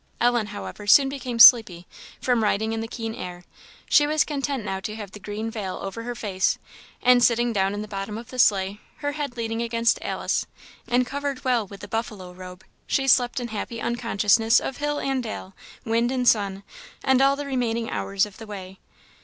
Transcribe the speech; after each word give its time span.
Ellen, 0.19 0.47
however, 0.47 0.87
soon 0.87 1.09
became 1.09 1.37
sleepy, 1.37 1.85
from 2.19 2.41
riding 2.43 2.73
in 2.73 2.81
the 2.81 2.87
keen 2.87 3.13
air; 3.13 3.43
she 3.87 4.07
was 4.07 4.23
content 4.23 4.65
now 4.65 4.79
to 4.79 4.95
have 4.95 5.11
the 5.11 5.19
green 5.19 5.51
veil 5.51 5.77
over 5.79 6.01
her 6.01 6.15
face, 6.15 6.57
and 7.03 7.23
sitting 7.23 7.53
down 7.53 7.75
in 7.75 7.83
the 7.83 7.87
bottom 7.87 8.17
of 8.17 8.31
the 8.31 8.39
sleigh, 8.39 8.79
her 8.97 9.11
head 9.11 9.37
leaning 9.37 9.61
against 9.61 10.01
Alice, 10.01 10.47
and 10.87 11.05
covered 11.05 11.43
well 11.45 11.67
with 11.67 11.81
the 11.81 11.87
buffalo 11.87 12.31
robe, 12.33 12.63
she 12.87 13.07
slept 13.07 13.39
in 13.39 13.49
happy 13.49 13.79
unconsciousness 13.79 14.59
of 14.59 14.77
hill 14.77 14.97
and 14.97 15.21
dale, 15.21 15.53
wind 15.85 16.11
and 16.11 16.27
sun, 16.27 16.63
and 17.03 17.21
all 17.21 17.35
the 17.35 17.45
remaining 17.45 17.87
hours 17.87 18.25
of 18.25 18.37
the 18.37 18.47
way. 18.47 18.79